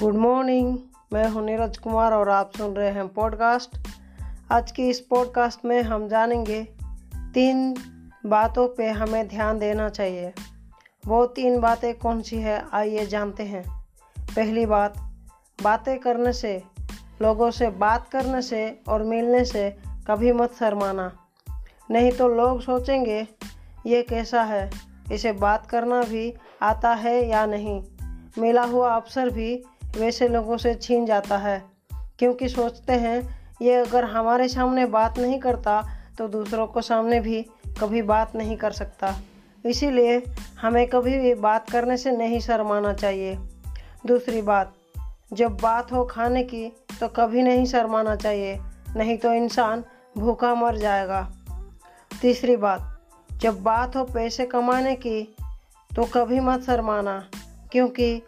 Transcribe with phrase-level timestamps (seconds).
[0.00, 0.78] Good morning,
[1.12, 3.88] मैं हूँ नीरज कुमार और आप सुन रहे हैं पॉडकास्ट।
[4.52, 6.68] आज की इस पॉडकास्ट में हम जानेंगे
[7.34, 7.74] तीन
[8.26, 10.32] बातों पे हमें ध्यान देना चाहिए।
[11.06, 13.86] वो तीन बातें कौन सी है, आइए जानते हैं।
[14.18, 14.94] पहली बात,
[15.62, 16.62] बातें करने से,
[17.22, 19.76] लोगों से बात करने से और मिलने से
[20.06, 21.12] कभी मत शर्माना।
[21.90, 23.28] नहीं तो लोग सोचेंगे,
[23.86, 24.70] ये कैसा है?
[25.12, 27.82] इसे बात करना भी आता है या नहीं?
[28.38, 29.64] मिला हुआ अवसर भी
[29.96, 31.62] वैसे लोगों से छीन जाता है,
[32.18, 33.18] क्योंकि सोचते हैं,
[33.62, 35.82] ये अगर हमारे सामने बात नहीं करता
[36.18, 37.42] तो दूसरों को सामने भी
[37.80, 39.14] कभी बात नहीं कर सकता।
[39.64, 40.22] इसीलिए
[40.60, 43.34] हमें कभी भी बात करने से नहीं शर्माना चाहिए।
[44.06, 44.72] दूसरी बात,
[45.32, 46.68] जब बात हो खाने की
[47.00, 48.58] तो कभी नहीं शर्माना चाहिए,
[48.96, 49.84] नहीं तो इंसान
[50.16, 51.20] भूखा मर जाएगा।
[52.20, 52.92] तीसरी बात,
[53.30, 55.22] जब बात हो पैसे कमाने की
[55.90, 57.18] तो कभी मत शर्माना,
[57.72, 58.22] क्योंकि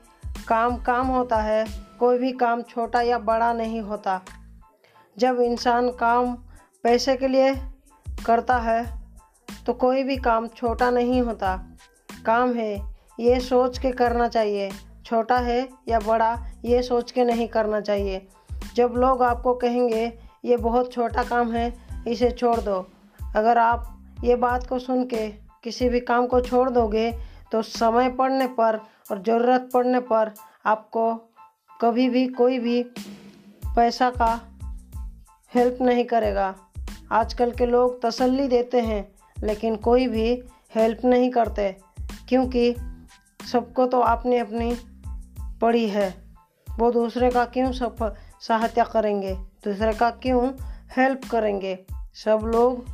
[0.49, 1.65] काम काम होता है,
[2.01, 4.21] कोई भी काम छोटा या बड़ा नहीं होता।
[5.17, 6.35] जब इंसान काम
[6.85, 7.55] पैसे के लिए
[8.27, 8.85] करता है
[9.67, 11.57] तो कोई भी काम छोटा नहीं होता।
[12.27, 12.75] काम है,
[13.21, 14.71] ये सोच के करना चाहिए।
[15.07, 18.27] छोटा है या बड़ा, ये सोच के नहीं करना चाहिए।
[18.75, 20.07] जब लोग आपको कहेंगे,
[20.45, 21.73] ये बहुत छोटा काम है,
[22.09, 22.87] इसे छोड़ दो।
[23.37, 23.95] अगर आप
[24.25, 25.29] ये बात को सुन के
[25.65, 27.11] किसी भी काम को छोड़ दोगे
[27.53, 30.33] तो समय पड़ने पर और ज़रूरत पड़ने पर
[30.67, 31.15] आपको
[31.81, 32.83] कभी भी कोई भी
[33.67, 34.41] पैसा का
[35.55, 36.55] हेल्प नहीं करेगा।
[37.13, 39.13] आजकल के लोग तसल्ली देते हैं,
[39.45, 40.43] लेकिन कोई भी
[40.75, 41.77] हेल्प नहीं करते,
[42.29, 42.75] क्योंकि
[43.53, 44.77] सबको तो आपने अपनी
[45.61, 46.15] पड़ी है।
[46.79, 49.35] वो दूसरे का क्यों सब सहायता करेंगे?
[49.65, 50.51] दूसरे का क्यों
[50.97, 51.79] हेल्प करेंगे?
[52.15, 52.85] सब लोग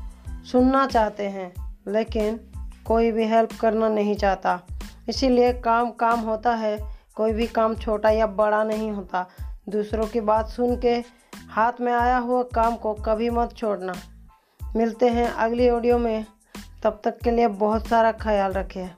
[0.44, 2.41] सुनना चाहते हैं, लेकिन
[2.86, 4.60] कोई भी हेल्प करना नहीं चाहता।
[5.08, 6.78] इसीलिए काम काम होता है,
[7.14, 9.26] कोई भी काम छोटा या बड़ा नहीं होता।
[9.69, 11.04] दूसरों की बात सुन के
[11.50, 13.92] हाथ में आया हुआ काम को कभी मत छोड़ना।
[14.76, 16.26] मिलते हैं अगली ऑडियो में।
[16.82, 18.91] तब तक के लिए बहुत सारा ख्याल रखें।